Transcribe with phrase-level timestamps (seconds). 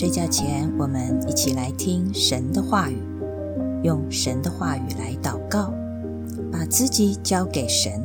[0.00, 2.96] 睡觉前，我们一起来听神的话语，
[3.84, 5.74] 用神的话语来祷告，
[6.50, 8.02] 把自己交给神，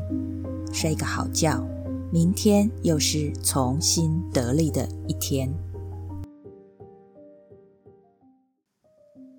[0.73, 1.66] 睡个好觉。
[2.12, 5.50] 明天又是重新得力的一天。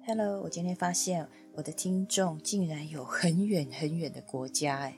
[0.07, 4.97] Hello，我今天发现我的听众竟然有很远很远的国家，哎，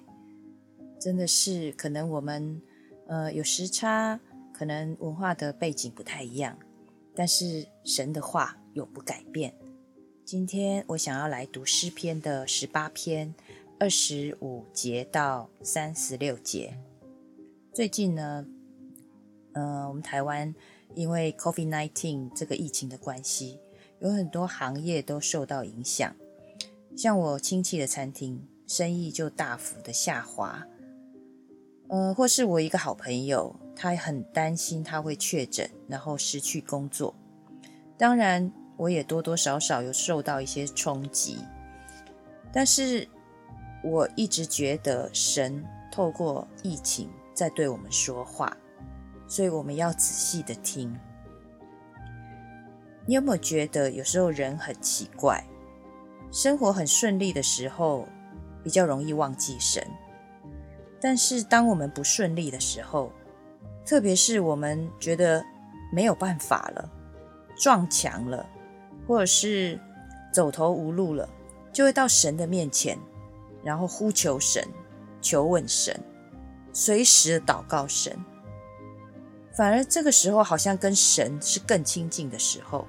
[1.00, 2.62] 真的是可能我们
[3.08, 4.20] 呃有时差，
[4.52, 6.56] 可能文化的背景不太一样。
[7.18, 9.52] 但是神的话永不改变。
[10.24, 13.34] 今天我想要来读诗篇的十八篇
[13.76, 16.78] 二十五节到三十六节。
[17.74, 18.46] 最近呢，
[19.50, 20.54] 呃，我们台湾
[20.94, 23.58] 因为 COVID-19 这个疫情的关系，
[23.98, 26.14] 有很多行业都受到影响。
[26.96, 30.64] 像我亲戚的餐厅生意就大幅的下滑。
[31.88, 33.56] 呃，或是我一个好朋友。
[33.80, 37.14] 他很担心他会确诊，然后失去工作。
[37.96, 41.38] 当然，我也多多少少有受到一些冲击。
[42.52, 43.08] 但是，
[43.84, 48.56] 我一直觉得神透过疫情在对我们说话，
[49.28, 50.92] 所以我们要仔细的听。
[53.06, 55.44] 你有没有觉得有时候人很奇怪？
[56.32, 58.08] 生活很顺利的时候，
[58.64, 59.82] 比较容易忘记神；
[61.00, 63.12] 但是当我们不顺利的时候，
[63.88, 65.42] 特别是我们觉得
[65.90, 66.90] 没有办法了，
[67.56, 68.46] 撞墙了，
[69.06, 69.80] 或者是
[70.30, 71.26] 走投无路了，
[71.72, 72.98] 就会到神的面前，
[73.64, 74.62] 然后呼求神，
[75.22, 75.98] 求问神，
[76.70, 78.14] 随时祷告神。
[79.56, 82.86] 反而这个时候好像跟神是更亲近的时候。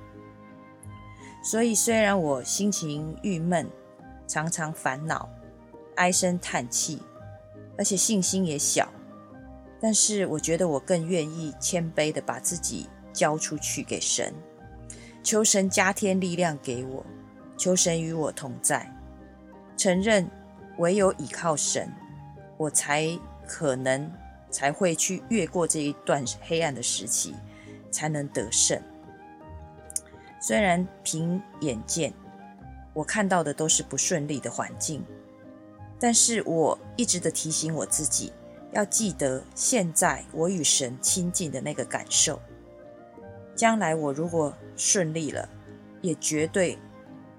[1.41, 3.65] 所以虽然我心情郁闷，
[4.27, 5.29] 常常烦恼，
[5.95, 7.01] 唉声叹气，
[7.77, 8.89] 而且信心也小。
[9.81, 14.33] 但是我觉得我更愿意谦卑的把自己交出去给神，
[15.23, 17.05] 求神加添力量给我，
[17.57, 18.93] 求神与我同在，
[19.77, 20.29] 承认
[20.77, 21.89] 唯有倚靠神，
[22.57, 23.07] 我才
[23.47, 24.11] 可能
[24.49, 27.33] 才会去越过这一段黑暗的时期，
[27.89, 28.81] 才能得胜。
[30.41, 32.13] 虽然凭眼见
[32.93, 35.03] 我看到的都是不顺利的环境，
[35.99, 38.33] 但是我一直的提醒我自己。
[38.71, 42.39] 要记得，现在我与神亲近的那个感受，
[43.55, 45.49] 将来我如果顺利了，
[46.01, 46.77] 也绝对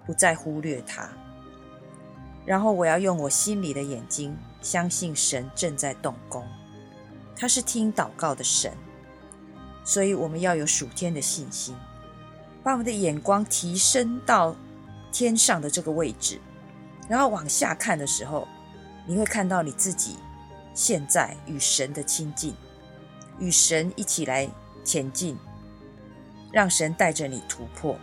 [0.05, 1.09] 不再忽略他。
[2.45, 6.45] 然后我要用我心里的眼睛，相信神正在动工，
[7.37, 8.73] 他是听祷告的神，
[9.85, 11.77] 所以我们要有属天的信心，
[12.65, 14.57] 把我们的眼光提升到
[15.13, 16.41] 天上的这个位置，
[17.09, 18.49] 然后往下看的时候，
[19.07, 20.17] 你会看到你自己。
[20.75, 22.55] 现在与神的亲近，
[23.39, 24.49] 与神一起来
[24.85, 25.37] 前进，
[26.53, 27.99] 让神带着你突破，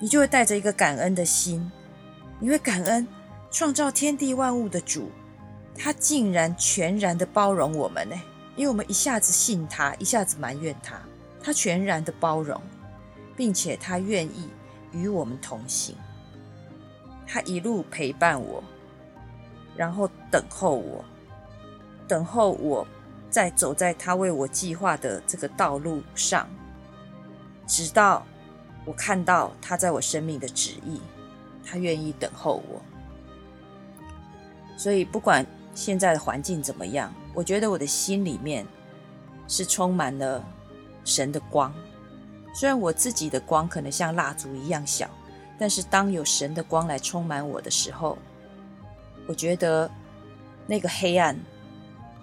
[0.00, 1.70] 你就会带着一个感恩的心，
[2.38, 3.06] 你会感恩
[3.50, 5.10] 创造天地万物的主，
[5.76, 8.16] 他竟然全然的包容我们呢？
[8.56, 11.00] 因为我们一下子信他，一下子埋怨他，
[11.42, 12.60] 他全然的包容，
[13.36, 14.48] 并且他愿意
[14.92, 15.96] 与我们同行，
[17.26, 18.62] 他一路陪伴我。
[19.76, 21.04] 然后等候我，
[22.06, 22.86] 等候我，
[23.30, 26.48] 在走在他为我计划的这个道路上，
[27.66, 28.24] 直到
[28.84, 31.00] 我看到他在我生命的旨意，
[31.64, 32.82] 他愿意等候我。
[34.76, 38.66] 所以不管现在的环境怎么样，我觉得我的心里面
[39.48, 40.44] 是充满了
[41.04, 41.72] 神的光。
[42.54, 45.08] 虽然我自己的光可能像蜡烛一样小，
[45.58, 48.18] 但是当有神的光来充满我的时候，
[49.26, 49.90] 我觉得
[50.66, 51.38] 那个黑暗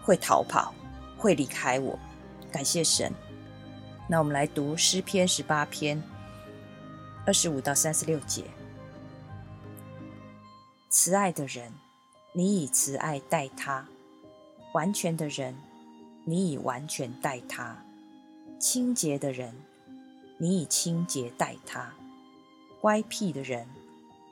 [0.04, 0.74] 会逃跑，
[1.18, 1.98] 会离开我。
[2.52, 3.12] 感谢神。
[4.08, 6.02] 那我们来读诗篇十八篇
[7.26, 8.44] 二十五到三十六节。
[10.90, 11.72] 慈爱的人，
[12.34, 13.86] 你以慈爱待他；
[14.74, 15.56] 完全的人，
[16.26, 17.76] 你以完全待他；
[18.60, 19.54] 清洁的人，
[20.40, 21.92] 你以清洁待他；
[22.82, 23.68] 乖僻的人，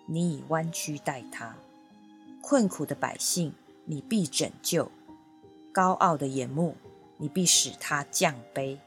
[0.07, 1.55] 你以弯曲待他。
[2.49, 3.53] 困苦的百姓，
[3.83, 4.89] 你必拯救；
[5.73, 6.77] 高傲的眼目，
[7.17, 8.77] 你必使他降卑。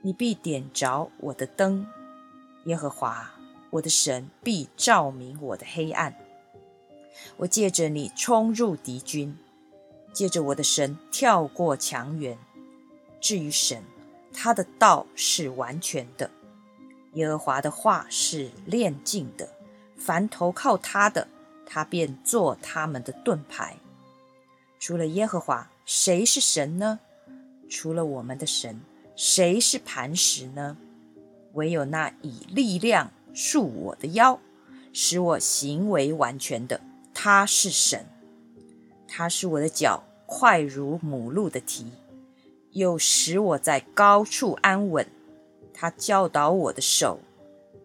[0.00, 1.86] 你必点着我的灯，
[2.64, 3.34] 耶和华
[3.68, 6.16] 我的神必照明我的黑暗。
[7.36, 9.36] 我借着你冲入敌军，
[10.14, 12.38] 借着我的神跳过墙垣。
[13.20, 13.84] 至于神，
[14.32, 16.30] 他的道是完全的，
[17.12, 19.50] 耶和华的话是炼净的。
[19.98, 21.28] 凡投靠他的。
[21.66, 23.76] 他便做他们的盾牌。
[24.78, 27.00] 除了耶和华，谁是神呢？
[27.68, 28.80] 除了我们的神，
[29.16, 30.76] 谁是磐石呢？
[31.54, 34.38] 唯有那以力量束我的腰，
[34.92, 36.80] 使我行为完全的，
[37.14, 38.06] 他是神。
[39.06, 41.86] 他是我的脚快如母鹿的蹄，
[42.72, 45.06] 又使我在高处安稳。
[45.72, 47.20] 他教导我的手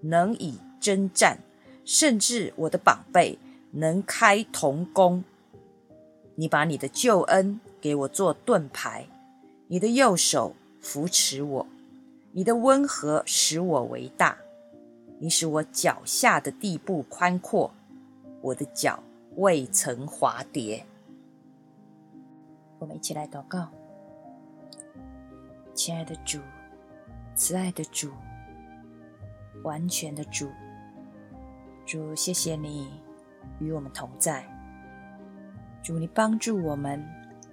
[0.01, 1.39] 能以征战，
[1.85, 3.37] 甚至我的膀背
[3.71, 5.23] 能开铜弓。
[6.35, 9.07] 你把你的救恩给我做盾牌，
[9.67, 11.67] 你的右手扶持我，
[12.31, 14.37] 你的温和使我为大。
[15.19, 17.71] 你使我脚下的地步宽阔，
[18.41, 19.03] 我的脚
[19.35, 20.85] 未曾滑跌。
[22.79, 23.67] 我们一起来祷告，
[25.73, 26.39] 亲爱的主。
[27.35, 28.11] 慈爱的主，
[29.63, 30.49] 完全的主，
[31.85, 32.89] 主，谢谢你
[33.59, 34.45] 与我们同在。
[35.81, 37.03] 主，你帮助我们，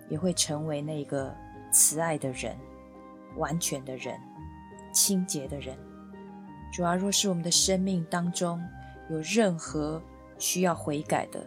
[0.09, 1.35] 也会成为那个
[1.71, 2.57] 慈爱的人、
[3.37, 4.19] 完全的人、
[4.93, 5.77] 清洁的人。
[6.73, 8.63] 主啊，若是我们的生命当中
[9.09, 10.03] 有任何
[10.39, 11.47] 需要悔改的，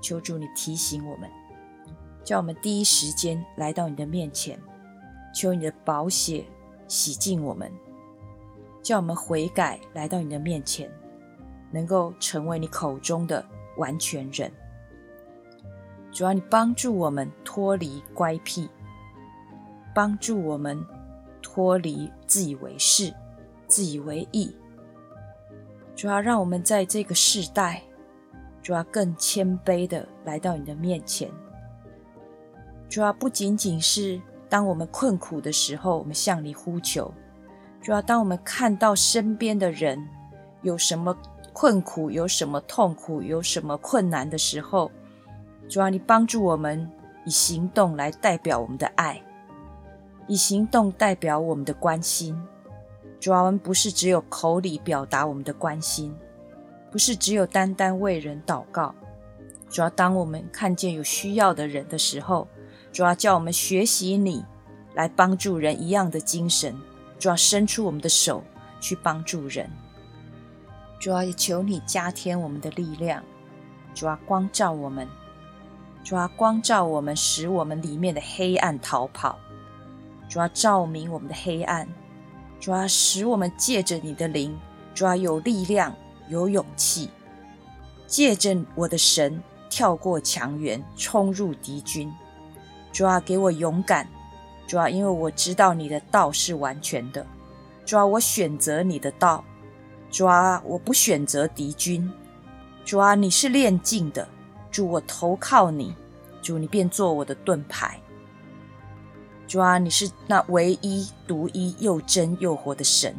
[0.00, 1.28] 求主你提醒我们，
[2.24, 4.58] 叫我们第一时间来到你的面前，
[5.34, 6.44] 求你的宝血。
[6.88, 7.72] 洗净我们，
[8.82, 10.90] 叫我们悔改，来到你的面前，
[11.70, 13.42] 能够成为你口中的
[13.76, 14.50] 完全人。
[16.10, 18.68] 主要你帮助我们脱离乖僻，
[19.94, 20.84] 帮助我们
[21.40, 23.12] 脱离自以为是、
[23.66, 24.54] 自以为意。
[25.94, 27.82] 主要让我们在这个世代，
[28.62, 31.30] 主要更谦卑的来到你的面前。
[32.88, 34.20] 主要不仅仅是。
[34.48, 37.10] 当我们困苦的时候，我们向你呼求；
[37.80, 39.98] 主要当我们看到身边的人
[40.60, 41.16] 有什么
[41.52, 44.90] 困苦、有什么痛苦、有什么困难的时候，
[45.68, 46.90] 主要你帮助我们
[47.24, 49.22] 以行动来代表我们的爱，
[50.26, 52.40] 以行动代表我们的关心。
[53.20, 56.12] 主要我们不是只有口里表达我们的关心，
[56.90, 58.94] 不是只有单单为人祷告。
[59.70, 62.48] 主要当我们看见有需要的人的时候，
[62.92, 64.44] 主要叫我们学习你
[64.94, 66.74] 来帮助人一样的精神，
[67.18, 68.42] 主要伸出我们的手
[68.80, 69.70] 去帮助人。
[71.02, 73.24] 主要也求你加添我们的力量，
[73.92, 75.08] 主要光照我们，
[76.04, 79.36] 主要光照我们，使我们里面的黑暗逃跑。
[80.28, 81.88] 主要照明我们的黑暗，
[82.60, 84.56] 主要使我们借着你的灵，
[84.94, 85.92] 主要有力量、
[86.28, 87.10] 有勇气，
[88.06, 92.12] 借着我的神跳过墙垣，冲入敌军。
[92.92, 94.06] 主啊，给我勇敢！
[94.68, 97.26] 主啊，因为我知道你的道是完全的。
[97.84, 99.44] 主啊，我选择你的道。
[100.12, 102.08] 主啊，我不选择敌军。
[102.84, 104.28] 主啊，你是炼净的。
[104.70, 105.96] 主，我投靠你。
[106.42, 107.98] 主，你便做我的盾牌。
[109.48, 113.16] 主啊，你是那唯一、独一又真又活的神。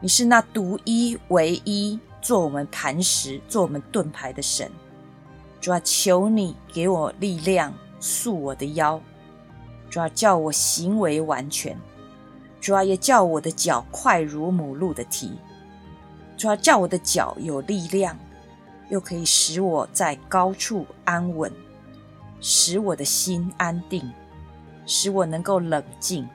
[0.00, 4.70] 你是那独一、唯一做我们磐石、做我们盾牌的神。
[5.60, 7.72] 主啊，求你给我力量。
[8.02, 8.98] 束我的腰，
[9.90, 11.76] 主啊叫我行为完全；
[12.58, 15.32] 主啊也叫我的脚快如母鹿的蹄；
[16.40, 18.18] 主要叫我的脚有力量，
[18.88, 21.52] 又可以使我在高处安稳，
[22.40, 24.10] 使我的心安定，
[24.86, 26.26] 使我能够冷静。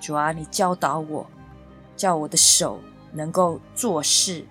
[0.00, 1.26] 主啊，你教导我，
[1.96, 2.78] 叫我的手
[3.10, 4.44] 能够做事；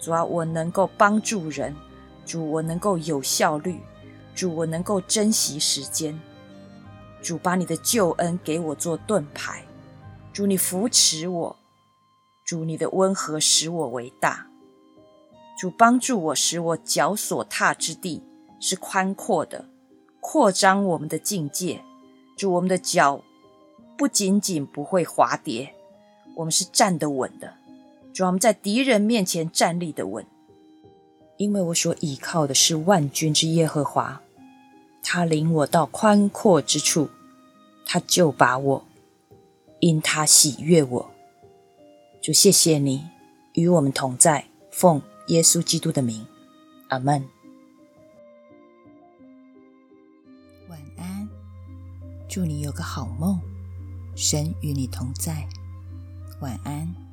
[0.00, 1.72] 主啊，我能够帮助人；
[2.26, 3.78] 主，我能够有效率。
[4.34, 6.20] 主，我能够珍惜时间。
[7.22, 9.62] 主，把你的救恩给我做盾牌。
[10.32, 11.59] 主，你扶持我。
[12.50, 14.48] 主，你的温和使我为大。
[15.56, 18.24] 主，帮助我，使我脚所踏之地
[18.58, 19.66] 是宽阔的，
[20.18, 21.84] 扩张我们的境界。
[22.36, 23.22] 主，我们的脚
[23.96, 25.72] 不仅仅不会滑跌，
[26.34, 27.54] 我们是站得稳的。
[28.12, 30.26] 主，我们在敌人面前站立的稳。
[31.36, 34.20] 因为我所倚靠的是万军之耶和华，
[35.04, 37.10] 他领我到宽阔之处，
[37.86, 38.84] 他就把我，
[39.78, 41.10] 因他喜悦我，
[42.20, 43.08] 就谢谢你
[43.54, 46.26] 与我们同在，奉耶稣基督的名，
[46.88, 47.26] 阿门。
[50.68, 51.28] 晚安，
[52.28, 53.40] 祝你有个好梦，
[54.14, 55.48] 神与你同在，
[56.40, 57.09] 晚安。